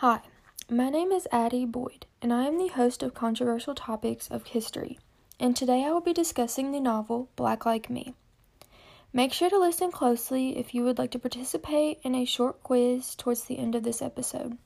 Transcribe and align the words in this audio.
Hi, 0.00 0.20
my 0.68 0.90
name 0.90 1.10
is 1.10 1.26
Addie 1.32 1.64
Boyd, 1.64 2.04
and 2.20 2.30
I 2.30 2.44
am 2.44 2.58
the 2.58 2.68
host 2.68 3.02
of 3.02 3.14
Controversial 3.14 3.74
Topics 3.74 4.28
of 4.28 4.48
History, 4.48 4.98
and 5.40 5.56
today 5.56 5.86
I 5.86 5.90
will 5.90 6.02
be 6.02 6.12
discussing 6.12 6.70
the 6.70 6.80
novel 6.80 7.30
Black 7.34 7.64
Like 7.64 7.88
Me. 7.88 8.12
Make 9.14 9.32
sure 9.32 9.48
to 9.48 9.58
listen 9.58 9.90
closely 9.90 10.58
if 10.58 10.74
you 10.74 10.84
would 10.84 10.98
like 10.98 11.12
to 11.12 11.18
participate 11.18 11.98
in 12.02 12.14
a 12.14 12.26
short 12.26 12.62
quiz 12.62 13.14
towards 13.14 13.44
the 13.44 13.56
end 13.56 13.74
of 13.74 13.84
this 13.84 14.02
episode. 14.02 14.58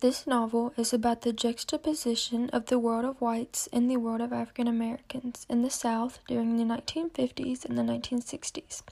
This 0.00 0.26
novel 0.26 0.74
is 0.76 0.92
about 0.92 1.22
the 1.22 1.32
juxtaposition 1.32 2.50
of 2.50 2.66
the 2.66 2.78
world 2.78 3.06
of 3.06 3.18
whites 3.18 3.66
and 3.72 3.90
the 3.90 3.96
world 3.96 4.20
of 4.20 4.30
African 4.30 4.68
Americans 4.68 5.46
in 5.48 5.62
the 5.62 5.70
South 5.70 6.18
during 6.28 6.58
the 6.58 6.64
1950s 6.64 7.64
and 7.64 7.78
the 7.78 7.82
1960s. 7.82 8.82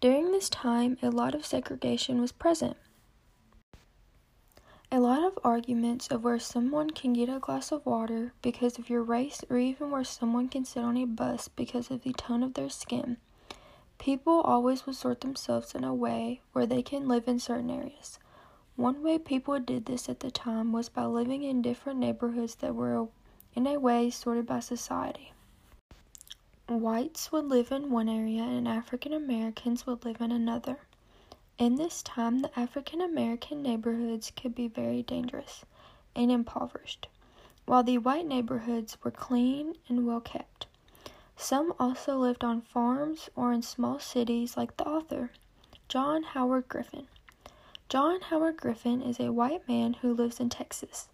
During 0.00 0.32
this 0.32 0.48
time, 0.48 0.98
a 1.00 1.10
lot 1.10 1.36
of 1.36 1.46
segregation 1.46 2.20
was 2.20 2.32
present. 2.32 2.76
Lot 5.24 5.38
of 5.38 5.38
arguments 5.42 6.08
of 6.08 6.22
where 6.22 6.38
someone 6.38 6.90
can 6.90 7.14
get 7.14 7.30
a 7.30 7.38
glass 7.38 7.72
of 7.72 7.86
water 7.86 8.34
because 8.42 8.78
of 8.78 8.90
your 8.90 9.02
race, 9.02 9.42
or 9.48 9.56
even 9.56 9.90
where 9.90 10.04
someone 10.04 10.50
can 10.50 10.66
sit 10.66 10.84
on 10.84 10.98
a 10.98 11.06
bus 11.06 11.48
because 11.48 11.90
of 11.90 12.02
the 12.02 12.12
tone 12.12 12.42
of 12.42 12.52
their 12.52 12.68
skin. 12.68 13.16
People 13.96 14.42
always 14.42 14.84
would 14.84 14.96
sort 14.96 15.22
themselves 15.22 15.74
in 15.74 15.82
a 15.82 15.94
way 15.94 16.42
where 16.52 16.66
they 16.66 16.82
can 16.82 17.08
live 17.08 17.26
in 17.26 17.38
certain 17.38 17.70
areas. 17.70 18.18
One 18.76 19.02
way 19.02 19.16
people 19.16 19.58
did 19.60 19.86
this 19.86 20.10
at 20.10 20.20
the 20.20 20.30
time 20.30 20.72
was 20.72 20.90
by 20.90 21.06
living 21.06 21.42
in 21.42 21.62
different 21.62 22.00
neighborhoods 22.00 22.56
that 22.56 22.74
were, 22.74 23.08
in 23.54 23.66
a 23.66 23.78
way, 23.78 24.10
sorted 24.10 24.44
by 24.46 24.60
society. 24.60 25.32
Whites 26.68 27.32
would 27.32 27.46
live 27.46 27.72
in 27.72 27.90
one 27.90 28.10
area 28.10 28.42
and 28.42 28.68
African 28.68 29.14
Americans 29.14 29.86
would 29.86 30.04
live 30.04 30.20
in 30.20 30.32
another. 30.32 30.80
In 31.56 31.76
this 31.76 32.02
time, 32.02 32.40
the 32.40 32.58
African 32.58 33.00
American 33.00 33.62
neighborhoods 33.62 34.32
could 34.34 34.56
be 34.56 34.66
very 34.66 35.02
dangerous 35.02 35.64
and 36.16 36.32
impoverished, 36.32 37.06
while 37.64 37.84
the 37.84 37.98
white 37.98 38.26
neighborhoods 38.26 38.98
were 39.04 39.12
clean 39.12 39.76
and 39.88 40.04
well 40.04 40.20
kept. 40.20 40.66
Some 41.36 41.72
also 41.78 42.18
lived 42.18 42.42
on 42.42 42.62
farms 42.62 43.30
or 43.36 43.52
in 43.52 43.62
small 43.62 44.00
cities 44.00 44.56
like 44.56 44.76
the 44.76 44.88
author, 44.88 45.30
John 45.88 46.24
Howard 46.24 46.68
Griffin. 46.68 47.06
John 47.88 48.20
Howard 48.22 48.56
Griffin 48.56 49.00
is 49.00 49.20
a 49.20 49.32
white 49.32 49.68
man 49.68 49.94
who 49.94 50.12
lives 50.12 50.40
in 50.40 50.48
Texas. 50.48 51.08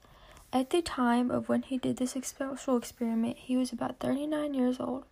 At 0.55 0.71
the 0.71 0.81
time 0.81 1.31
of 1.31 1.51
when 1.51 1.63
he 1.63 1.77
did 1.77 1.99
this 1.99 2.13
special 2.23 2.79
experiment, 2.79 3.37
he 3.37 3.59
was 3.59 3.73
about 3.73 3.99
39 3.99 4.55
years 4.55 4.81
old 4.81 5.05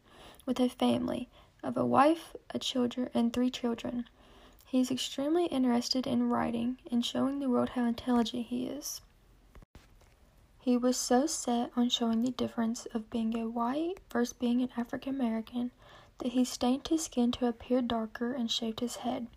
with 0.46 0.58
a 0.58 0.70
family 0.70 1.28
of 1.62 1.76
a 1.76 1.84
wife, 1.84 2.34
a 2.48 2.58
children, 2.58 3.10
and 3.12 3.30
three 3.30 3.50
children. 3.50 4.08
He 4.68 4.80
is 4.80 4.90
extremely 4.90 5.46
interested 5.46 6.06
in 6.06 6.28
writing 6.28 6.76
and 6.90 7.02
showing 7.02 7.38
the 7.38 7.48
world 7.48 7.70
how 7.70 7.86
intelligent 7.86 8.48
he 8.48 8.66
is. 8.66 9.00
He 10.60 10.76
was 10.76 10.98
so 10.98 11.26
set 11.26 11.72
on 11.74 11.88
showing 11.88 12.20
the 12.20 12.32
difference 12.32 12.84
of 12.92 13.08
being 13.08 13.34
a 13.38 13.48
white 13.48 14.00
versus 14.10 14.34
being 14.34 14.60
an 14.60 14.68
African 14.76 15.14
American 15.14 15.70
that 16.18 16.32
he 16.32 16.44
stained 16.44 16.86
his 16.86 17.04
skin 17.04 17.32
to 17.32 17.46
appear 17.46 17.80
darker 17.80 18.34
and 18.34 18.50
shaved 18.50 18.80
his 18.80 18.96
head. 18.96 19.28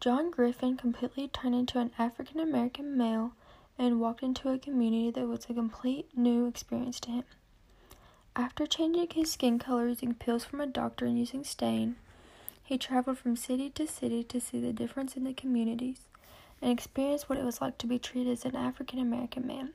John 0.00 0.30
Griffin 0.30 0.76
completely 0.76 1.28
turned 1.28 1.54
into 1.54 1.78
an 1.78 1.92
African 1.98 2.38
American 2.38 2.94
male 2.94 3.32
and 3.78 4.02
walked 4.02 4.22
into 4.22 4.50
a 4.50 4.58
community 4.58 5.10
that 5.12 5.28
was 5.28 5.46
a 5.48 5.54
complete 5.54 6.14
new 6.14 6.44
experience 6.44 7.00
to 7.00 7.10
him. 7.10 7.24
After 8.36 8.66
changing 8.66 9.08
his 9.14 9.32
skin 9.32 9.58
color 9.58 9.88
using 9.88 10.12
pills 10.12 10.44
from 10.44 10.60
a 10.60 10.66
doctor 10.66 11.06
and 11.06 11.18
using 11.18 11.42
stain, 11.42 11.96
he 12.72 12.78
traveled 12.78 13.18
from 13.18 13.36
city 13.36 13.68
to 13.68 13.86
city 13.86 14.24
to 14.24 14.40
see 14.40 14.58
the 14.58 14.72
difference 14.72 15.14
in 15.14 15.24
the 15.24 15.34
communities 15.34 16.06
and 16.62 16.72
experience 16.72 17.28
what 17.28 17.36
it 17.36 17.44
was 17.44 17.60
like 17.60 17.76
to 17.76 17.86
be 17.86 17.98
treated 17.98 18.32
as 18.32 18.46
an 18.46 18.56
African 18.56 18.98
American 18.98 19.46
man. 19.46 19.74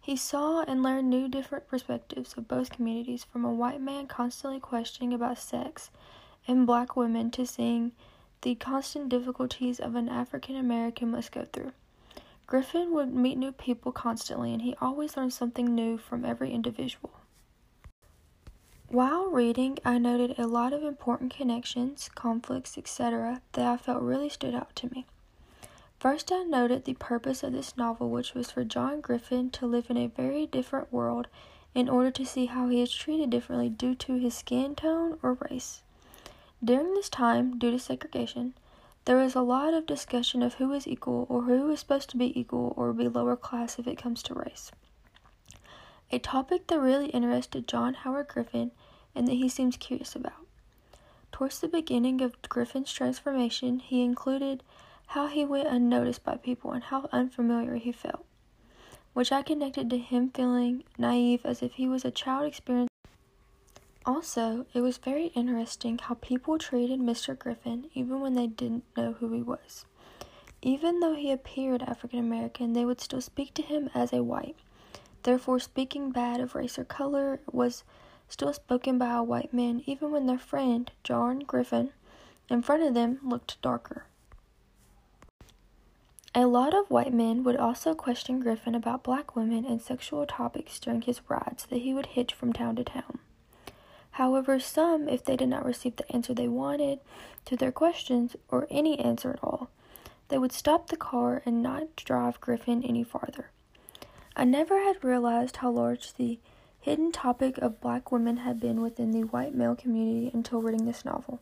He 0.00 0.16
saw 0.16 0.62
and 0.62 0.82
learned 0.82 1.10
new 1.10 1.28
different 1.28 1.68
perspectives 1.68 2.32
of 2.32 2.48
both 2.48 2.72
communities 2.72 3.22
from 3.22 3.44
a 3.44 3.52
white 3.52 3.82
man 3.82 4.06
constantly 4.06 4.60
questioning 4.60 5.12
about 5.12 5.36
sex 5.36 5.90
and 6.48 6.66
black 6.66 6.96
women 6.96 7.30
to 7.32 7.44
seeing 7.44 7.92
the 8.40 8.54
constant 8.54 9.10
difficulties 9.10 9.78
of 9.78 9.94
an 9.94 10.08
African 10.08 10.56
American 10.56 11.10
must 11.10 11.32
go 11.32 11.44
through. 11.44 11.72
Griffin 12.46 12.94
would 12.94 13.12
meet 13.12 13.36
new 13.36 13.52
people 13.52 13.92
constantly 13.92 14.54
and 14.54 14.62
he 14.62 14.74
always 14.80 15.18
learned 15.18 15.34
something 15.34 15.74
new 15.74 15.98
from 15.98 16.24
every 16.24 16.50
individual. 16.50 17.12
While 18.92 19.30
reading, 19.30 19.78
I 19.86 19.96
noted 19.96 20.38
a 20.38 20.46
lot 20.46 20.74
of 20.74 20.82
important 20.82 21.32
connections, 21.32 22.10
conflicts, 22.14 22.76
etc., 22.76 23.40
that 23.52 23.66
I 23.66 23.78
felt 23.78 24.02
really 24.02 24.28
stood 24.28 24.54
out 24.54 24.76
to 24.76 24.92
me. 24.92 25.06
First, 25.98 26.30
I 26.30 26.42
noted 26.42 26.84
the 26.84 26.92
purpose 26.92 27.42
of 27.42 27.54
this 27.54 27.74
novel, 27.74 28.10
which 28.10 28.34
was 28.34 28.50
for 28.50 28.64
John 28.64 29.00
Griffin 29.00 29.48
to 29.52 29.66
live 29.66 29.88
in 29.88 29.96
a 29.96 30.08
very 30.08 30.44
different 30.44 30.92
world 30.92 31.28
in 31.74 31.88
order 31.88 32.10
to 32.10 32.26
see 32.26 32.44
how 32.44 32.68
he 32.68 32.82
is 32.82 32.92
treated 32.94 33.30
differently 33.30 33.70
due 33.70 33.94
to 33.94 34.18
his 34.18 34.34
skin 34.34 34.74
tone 34.74 35.18
or 35.22 35.38
race. 35.50 35.82
During 36.62 36.92
this 36.92 37.08
time, 37.08 37.58
due 37.58 37.70
to 37.70 37.78
segregation, 37.78 38.52
there 39.06 39.16
was 39.16 39.34
a 39.34 39.40
lot 39.40 39.72
of 39.72 39.86
discussion 39.86 40.42
of 40.42 40.56
who 40.56 40.70
is 40.72 40.86
equal 40.86 41.26
or 41.30 41.44
who 41.44 41.70
is 41.70 41.80
supposed 41.80 42.10
to 42.10 42.18
be 42.18 42.38
equal 42.38 42.74
or 42.76 42.92
be 42.92 43.08
lower 43.08 43.36
class 43.36 43.78
if 43.78 43.86
it 43.86 43.96
comes 43.96 44.22
to 44.24 44.34
race. 44.34 44.70
A 46.14 46.18
topic 46.18 46.66
that 46.66 46.78
really 46.78 47.06
interested 47.06 47.66
John 47.66 47.94
Howard 47.94 48.28
Griffin 48.28 48.70
and 49.14 49.26
that 49.26 49.34
he 49.34 49.48
seems 49.48 49.78
curious 49.78 50.14
about. 50.14 50.46
Towards 51.32 51.60
the 51.60 51.68
beginning 51.68 52.20
of 52.20 52.40
Griffin's 52.42 52.92
transformation, 52.92 53.78
he 53.78 54.02
included 54.02 54.62
how 55.06 55.26
he 55.28 55.46
went 55.46 55.68
unnoticed 55.68 56.22
by 56.22 56.36
people 56.36 56.72
and 56.72 56.84
how 56.84 57.08
unfamiliar 57.12 57.76
he 57.76 57.92
felt, 57.92 58.26
which 59.14 59.32
I 59.32 59.40
connected 59.40 59.88
to 59.88 59.96
him 59.96 60.28
feeling 60.28 60.84
naive 60.98 61.40
as 61.44 61.62
if 61.62 61.72
he 61.72 61.88
was 61.88 62.04
a 62.04 62.10
child 62.10 62.44
experiencing. 62.46 62.88
Also, 64.04 64.66
it 64.74 64.82
was 64.82 64.98
very 64.98 65.28
interesting 65.28 65.96
how 65.96 66.14
people 66.16 66.58
treated 66.58 67.00
Mr. 67.00 67.38
Griffin 67.38 67.88
even 67.94 68.20
when 68.20 68.34
they 68.34 68.48
didn't 68.48 68.84
know 68.96 69.14
who 69.14 69.32
he 69.32 69.40
was. 69.42 69.86
Even 70.60 71.00
though 71.00 71.14
he 71.14 71.32
appeared 71.32 71.82
African 71.82 72.18
American, 72.18 72.74
they 72.74 72.84
would 72.84 73.00
still 73.00 73.22
speak 73.22 73.54
to 73.54 73.62
him 73.62 73.88
as 73.94 74.12
a 74.12 74.22
white. 74.22 74.56
Therefore, 75.22 75.60
speaking 75.60 76.10
bad 76.10 76.40
of 76.40 76.54
race 76.54 76.78
or 76.78 76.84
color 76.84 77.40
was 77.50 77.84
still 78.28 78.52
spoken 78.52 78.98
by 78.98 79.14
a 79.14 79.22
white 79.22 79.52
man, 79.52 79.82
even 79.86 80.10
when 80.10 80.26
their 80.26 80.38
friend, 80.38 80.90
John 81.04 81.40
Griffin, 81.40 81.90
in 82.48 82.62
front 82.62 82.82
of 82.82 82.94
them 82.94 83.18
looked 83.22 83.60
darker. 83.62 84.06
A 86.34 86.46
lot 86.46 86.72
of 86.72 86.90
white 86.90 87.12
men 87.12 87.44
would 87.44 87.56
also 87.56 87.94
question 87.94 88.40
Griffin 88.40 88.74
about 88.74 89.02
black 89.02 89.36
women 89.36 89.66
and 89.66 89.82
sexual 89.82 90.24
topics 90.24 90.80
during 90.80 91.02
his 91.02 91.20
rides 91.28 91.66
that 91.66 91.82
he 91.82 91.92
would 91.92 92.06
hitch 92.06 92.32
from 92.32 92.54
town 92.54 92.74
to 92.76 92.84
town. 92.84 93.18
However, 94.12 94.58
some, 94.58 95.08
if 95.08 95.24
they 95.24 95.36
did 95.36 95.48
not 95.48 95.64
receive 95.64 95.96
the 95.96 96.10
answer 96.10 96.32
they 96.32 96.48
wanted 96.48 97.00
to 97.44 97.56
their 97.56 97.72
questions 97.72 98.34
or 98.48 98.66
any 98.70 98.98
answer 98.98 99.30
at 99.32 99.44
all, 99.44 99.68
they 100.28 100.38
would 100.38 100.52
stop 100.52 100.88
the 100.88 100.96
car 100.96 101.42
and 101.44 101.62
not 101.62 101.96
drive 101.96 102.40
Griffin 102.40 102.82
any 102.82 103.04
farther. 103.04 103.50
I 104.34 104.44
never 104.44 104.82
had 104.82 105.04
realized 105.04 105.56
how 105.56 105.70
large 105.70 106.14
the 106.14 106.38
hidden 106.80 107.12
topic 107.12 107.58
of 107.58 107.80
black 107.80 108.10
women 108.10 108.38
had 108.38 108.58
been 108.58 108.80
within 108.80 109.12
the 109.12 109.24
white 109.24 109.54
male 109.54 109.76
community 109.76 110.30
until 110.32 110.62
reading 110.62 110.86
this 110.86 111.04
novel. 111.04 111.40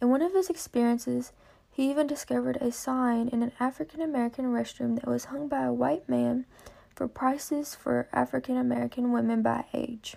In 0.00 0.08
one 0.08 0.20
of 0.20 0.32
his 0.32 0.50
experiences, 0.50 1.32
he 1.70 1.88
even 1.90 2.06
discovered 2.06 2.56
a 2.56 2.72
sign 2.72 3.28
in 3.28 3.42
an 3.42 3.52
African 3.60 4.00
American 4.00 4.46
restroom 4.46 4.96
that 4.96 5.08
was 5.08 5.26
hung 5.26 5.46
by 5.46 5.62
a 5.64 5.72
white 5.72 6.08
man 6.08 6.44
for 6.94 7.06
prices 7.06 7.74
for 7.74 8.08
African 8.12 8.56
American 8.56 9.12
women 9.12 9.40
by 9.40 9.64
age. 9.72 10.16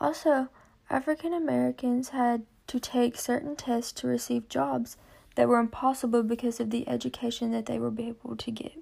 Also, 0.00 0.48
African 0.88 1.34
Americans 1.34 2.08
had 2.08 2.44
to 2.68 2.80
take 2.80 3.16
certain 3.16 3.56
tests 3.56 3.92
to 3.92 4.06
receive 4.06 4.48
jobs 4.48 4.96
that 5.34 5.48
were 5.48 5.58
impossible 5.58 6.22
because 6.22 6.60
of 6.60 6.70
the 6.70 6.88
education 6.88 7.50
that 7.52 7.66
they 7.66 7.78
were 7.78 7.92
able 7.98 8.36
to 8.36 8.50
get. 8.50 8.72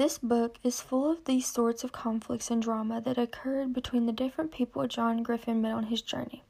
This 0.00 0.16
book 0.16 0.56
is 0.62 0.80
full 0.80 1.10
of 1.10 1.26
these 1.26 1.44
sorts 1.44 1.84
of 1.84 1.92
conflicts 1.92 2.50
and 2.50 2.62
drama 2.62 3.02
that 3.02 3.18
occurred 3.18 3.74
between 3.74 4.06
the 4.06 4.12
different 4.12 4.50
people 4.50 4.86
John 4.86 5.22
Griffin 5.22 5.60
met 5.60 5.74
on 5.74 5.88
his 5.88 6.00
journey. 6.00 6.42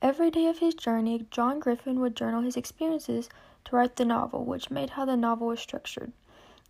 Every 0.00 0.30
day 0.30 0.46
of 0.46 0.60
his 0.60 0.74
journey, 0.74 1.26
John 1.32 1.58
Griffin 1.58 1.98
would 1.98 2.14
journal 2.14 2.42
his 2.42 2.56
experiences 2.56 3.28
to 3.64 3.74
write 3.74 3.96
the 3.96 4.04
novel, 4.04 4.44
which 4.44 4.70
made 4.70 4.90
how 4.90 5.04
the 5.04 5.16
novel 5.16 5.48
was 5.48 5.58
structured. 5.58 6.12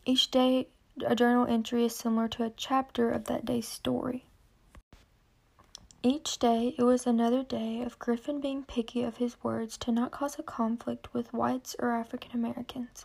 Each 0.06 0.30
day, 0.30 0.68
a 1.04 1.14
journal 1.14 1.46
entry 1.46 1.84
is 1.84 1.94
similar 1.94 2.28
to 2.28 2.44
a 2.44 2.50
chapter 2.56 3.10
of 3.10 3.26
that 3.26 3.44
day's 3.44 3.68
story. 3.68 4.24
Each 6.02 6.38
day, 6.38 6.74
it 6.78 6.82
was 6.82 7.06
another 7.06 7.42
day 7.42 7.82
of 7.82 7.98
Griffin 7.98 8.40
being 8.40 8.62
picky 8.62 9.02
of 9.02 9.18
his 9.18 9.36
words 9.44 9.76
to 9.76 9.92
not 9.92 10.12
cause 10.12 10.38
a 10.38 10.42
conflict 10.42 11.12
with 11.12 11.34
whites 11.34 11.76
or 11.78 11.90
African 11.90 12.32
Americans. 12.32 13.04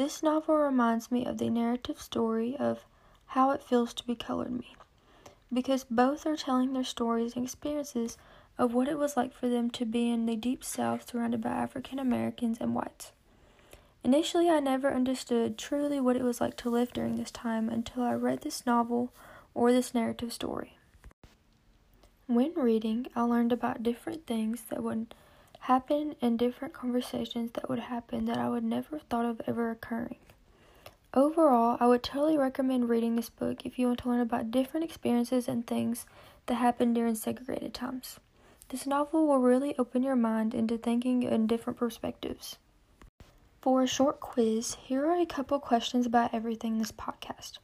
This 0.00 0.22
novel 0.22 0.56
reminds 0.56 1.12
me 1.12 1.26
of 1.26 1.36
the 1.36 1.50
narrative 1.50 2.00
story 2.00 2.56
of 2.56 2.86
How 3.26 3.50
It 3.50 3.62
Feels 3.62 3.92
to 3.92 4.06
Be 4.06 4.14
Colored 4.14 4.50
Me, 4.50 4.74
because 5.52 5.84
both 5.84 6.24
are 6.24 6.36
telling 6.36 6.72
their 6.72 6.84
stories 6.84 7.36
and 7.36 7.44
experiences 7.44 8.16
of 8.56 8.72
what 8.72 8.88
it 8.88 8.96
was 8.96 9.14
like 9.14 9.34
for 9.34 9.50
them 9.50 9.68
to 9.72 9.84
be 9.84 10.08
in 10.08 10.24
the 10.24 10.36
deep 10.36 10.64
south 10.64 11.10
surrounded 11.10 11.42
by 11.42 11.50
African 11.50 11.98
Americans 11.98 12.56
and 12.62 12.74
whites. 12.74 13.12
Initially, 14.02 14.48
I 14.48 14.58
never 14.60 14.90
understood 14.90 15.58
truly 15.58 16.00
what 16.00 16.16
it 16.16 16.24
was 16.24 16.40
like 16.40 16.56
to 16.56 16.70
live 16.70 16.94
during 16.94 17.16
this 17.16 17.30
time 17.30 17.68
until 17.68 18.02
I 18.02 18.14
read 18.14 18.40
this 18.40 18.64
novel 18.64 19.12
or 19.52 19.70
this 19.70 19.92
narrative 19.92 20.32
story. 20.32 20.78
When 22.26 22.54
reading, 22.54 23.06
I 23.14 23.20
learned 23.20 23.52
about 23.52 23.82
different 23.82 24.26
things 24.26 24.62
that 24.70 24.82
would 24.82 25.14
happen 25.70 26.16
and 26.20 26.36
different 26.36 26.74
conversations 26.74 27.52
that 27.52 27.68
would 27.68 27.78
happen 27.78 28.24
that 28.24 28.36
I 28.36 28.48
would 28.48 28.64
never 28.64 28.96
have 28.96 29.06
thought 29.06 29.24
of 29.24 29.40
ever 29.46 29.70
occurring. 29.70 30.16
Overall, 31.14 31.76
I 31.78 31.86
would 31.86 32.02
totally 32.02 32.36
recommend 32.36 32.88
reading 32.88 33.14
this 33.14 33.30
book 33.30 33.64
if 33.64 33.78
you 33.78 33.86
want 33.86 34.00
to 34.00 34.08
learn 34.08 34.18
about 34.18 34.50
different 34.50 34.82
experiences 34.82 35.46
and 35.46 35.64
things 35.64 36.06
that 36.46 36.56
happened 36.56 36.96
during 36.96 37.14
segregated 37.14 37.72
times. 37.72 38.18
This 38.70 38.84
novel 38.84 39.28
will 39.28 39.38
really 39.38 39.78
open 39.78 40.02
your 40.02 40.16
mind 40.16 40.54
into 40.54 40.76
thinking 40.76 41.22
in 41.22 41.46
different 41.46 41.78
perspectives. 41.78 42.58
For 43.62 43.80
a 43.80 43.86
short 43.86 44.18
quiz, 44.18 44.74
here 44.74 45.06
are 45.06 45.20
a 45.20 45.24
couple 45.24 45.60
questions 45.60 46.04
about 46.04 46.34
everything 46.34 46.72
in 46.72 46.78
this 46.80 46.90
podcast. 46.90 47.58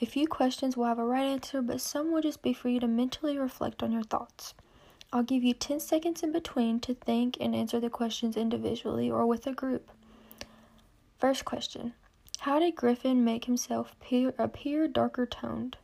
A 0.00 0.06
few 0.06 0.28
questions 0.28 0.76
will 0.76 0.84
have 0.84 1.00
a 1.00 1.04
right 1.04 1.26
answer, 1.26 1.60
but 1.60 1.80
some 1.80 2.12
will 2.12 2.22
just 2.22 2.40
be 2.40 2.52
for 2.52 2.68
you 2.68 2.78
to 2.78 2.86
mentally 2.86 3.36
reflect 3.36 3.82
on 3.82 3.90
your 3.90 4.04
thoughts. 4.04 4.54
I'll 5.10 5.22
give 5.22 5.42
you 5.42 5.54
10 5.54 5.80
seconds 5.80 6.22
in 6.22 6.32
between 6.32 6.80
to 6.80 6.92
think 6.92 7.38
and 7.40 7.54
answer 7.54 7.80
the 7.80 7.88
questions 7.88 8.36
individually 8.36 9.10
or 9.10 9.26
with 9.26 9.46
a 9.46 9.52
group. 9.52 9.90
First 11.18 11.46
question 11.46 11.94
How 12.40 12.58
did 12.58 12.76
Griffin 12.76 13.24
make 13.24 13.46
himself 13.46 13.92
appear, 13.92 14.34
appear 14.38 14.86
darker 14.86 15.24
toned? 15.24 15.78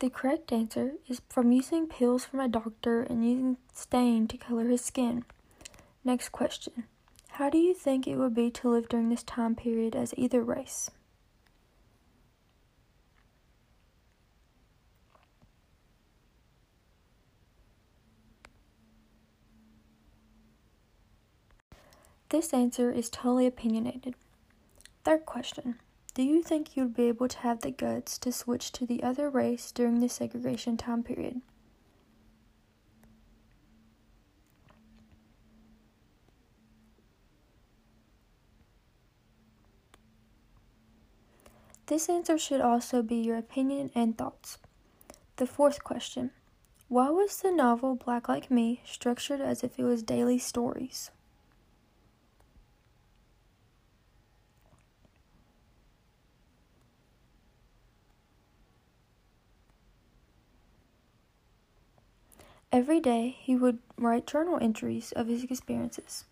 The 0.00 0.10
correct 0.10 0.52
answer 0.52 0.94
is 1.08 1.22
from 1.28 1.52
using 1.52 1.86
pills 1.86 2.24
from 2.24 2.40
a 2.40 2.48
doctor 2.48 3.02
and 3.02 3.24
using 3.24 3.56
stain 3.72 4.26
to 4.28 4.36
color 4.36 4.66
his 4.66 4.84
skin. 4.84 5.24
Next 6.04 6.30
question. 6.30 6.84
How 7.36 7.48
do 7.48 7.56
you 7.56 7.72
think 7.72 8.06
it 8.06 8.16
would 8.16 8.34
be 8.34 8.50
to 8.50 8.68
live 8.68 8.90
during 8.90 9.08
this 9.08 9.22
time 9.22 9.54
period 9.54 9.96
as 9.96 10.12
either 10.18 10.42
race? 10.42 10.90
This 22.28 22.52
answer 22.52 22.92
is 22.92 23.08
totally 23.08 23.46
opinionated. 23.46 24.14
Third 25.02 25.24
question. 25.24 25.76
Do 26.12 26.22
you 26.22 26.42
think 26.42 26.76
you'd 26.76 26.94
be 26.94 27.04
able 27.04 27.28
to 27.28 27.38
have 27.38 27.60
the 27.60 27.70
guts 27.70 28.18
to 28.18 28.30
switch 28.30 28.72
to 28.72 28.84
the 28.84 29.02
other 29.02 29.30
race 29.30 29.72
during 29.72 30.00
the 30.00 30.08
segregation 30.10 30.76
time 30.76 31.02
period? 31.02 31.40
This 41.92 42.08
answer 42.08 42.38
should 42.38 42.62
also 42.62 43.02
be 43.02 43.16
your 43.16 43.36
opinion 43.36 43.90
and 43.94 44.16
thoughts. 44.16 44.56
The 45.36 45.46
fourth 45.46 45.84
question 45.84 46.30
Why 46.88 47.10
was 47.10 47.42
the 47.42 47.52
novel 47.52 47.96
Black 47.96 48.30
Like 48.30 48.50
Me 48.50 48.80
structured 48.86 49.42
as 49.42 49.62
if 49.62 49.78
it 49.78 49.82
was 49.82 50.02
daily 50.02 50.38
stories? 50.38 51.10
Every 62.72 63.00
day 63.00 63.36
he 63.38 63.54
would 63.54 63.80
write 63.98 64.26
journal 64.26 64.58
entries 64.62 65.12
of 65.12 65.26
his 65.26 65.44
experiences. 65.44 66.24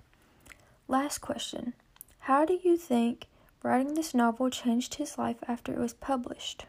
Last 0.89 1.19
question 1.19 1.75
How 2.21 2.47
do 2.47 2.59
you 2.65 2.79
think 2.79 3.27
writing 3.63 3.95
this 3.95 4.15
novel 4.15 4.51
changed 4.51 4.95
his 4.95 5.19
life 5.19 5.39
after 5.47 5.73
it 5.73 5.79
was 5.79 5.95
published? 5.95 6.67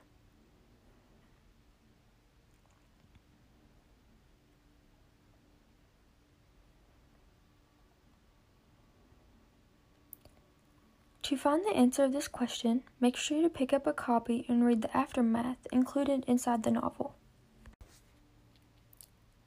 To 11.31 11.37
find 11.37 11.65
the 11.65 11.73
answer 11.73 12.03
of 12.03 12.11
this 12.11 12.27
question, 12.27 12.83
make 12.99 13.15
sure 13.15 13.41
to 13.41 13.49
pick 13.49 13.71
up 13.71 13.87
a 13.87 13.93
copy 13.93 14.45
and 14.49 14.65
read 14.65 14.81
the 14.81 14.97
aftermath 14.97 15.65
included 15.71 16.25
inside 16.27 16.63
the 16.63 16.71
novel. 16.71 17.15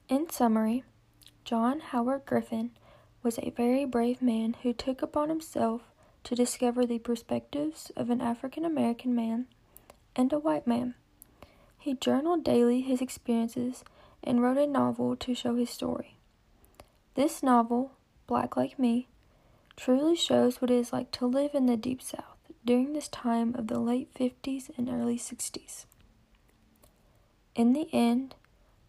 In 0.09 0.27
summary, 0.29 0.83
John 1.43 1.81
Howard 1.81 2.25
Griffin 2.25 2.71
was 3.21 3.37
a 3.37 3.51
very 3.51 3.85
brave 3.85 4.19
man 4.19 4.55
who 4.63 4.73
took 4.73 5.03
upon 5.03 5.29
himself 5.29 5.81
to 6.25 6.35
discover 6.35 6.85
the 6.85 6.99
perspectives 6.99 7.91
of 7.95 8.09
an 8.09 8.19
African 8.19 8.65
American 8.65 9.15
man 9.15 9.45
and 10.15 10.33
a 10.33 10.39
white 10.39 10.67
man. 10.67 10.95
He 11.77 11.93
journaled 11.93 12.43
daily 12.43 12.81
his 12.81 12.99
experiences 12.99 13.83
and 14.23 14.41
wrote 14.41 14.57
a 14.57 14.65
novel 14.65 15.15
to 15.17 15.35
show 15.35 15.55
his 15.55 15.69
story. 15.69 16.17
This 17.13 17.43
novel, 17.43 17.91
Black 18.25 18.57
Like 18.57 18.79
Me, 18.79 19.07
truly 19.77 20.15
shows 20.15 20.59
what 20.59 20.71
it 20.71 20.75
is 20.75 20.91
like 20.91 21.11
to 21.11 21.27
live 21.27 21.51
in 21.53 21.67
the 21.67 21.77
Deep 21.77 22.01
South 22.01 22.37
during 22.65 22.93
this 22.93 23.07
time 23.07 23.53
of 23.55 23.67
the 23.67 23.79
late 23.79 24.11
50s 24.15 24.71
and 24.77 24.89
early 24.89 25.17
60s. 25.17 25.85
In 27.53 27.73
the 27.73 27.87
end, 27.93 28.33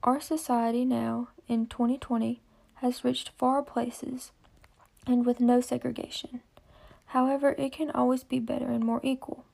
our 0.03 0.21
society 0.21 0.87
now, 0.87 1.29
in 1.49 1.67
2020, 1.67 2.41
has 2.77 3.05
reached 3.05 3.31
far 3.37 3.63
places 3.63 4.33
and 5.07 5.27
with 5.27 5.39
no 5.39 5.61
segregation. 5.61 6.41
However, 7.07 7.55
it 7.59 7.73
can 7.73 7.91
always 7.91 8.25
be 8.25 8.39
better 8.39 8.67
and 8.67 8.85
more 8.85 9.01
equal. 9.03 9.45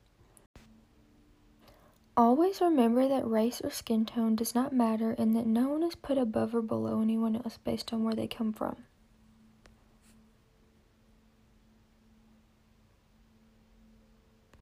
Always 2.16 2.60
remember 2.60 3.08
that 3.08 3.26
race 3.26 3.60
or 3.62 3.70
skin 3.70 4.04
tone 4.04 4.36
does 4.36 4.54
not 4.54 4.72
matter 4.72 5.12
and 5.12 5.34
that 5.34 5.46
no 5.46 5.68
one 5.68 5.82
is 5.82 5.94
put 5.94 6.18
above 6.18 6.54
or 6.54 6.60
below 6.60 7.00
anyone 7.00 7.36
else 7.36 7.58
based 7.58 7.92
on 7.92 8.04
where 8.04 8.14
they 8.14 8.26
come 8.26 8.52
from. 8.52 8.76